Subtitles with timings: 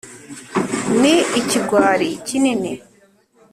[1.01, 2.71] ni ikigwari kinini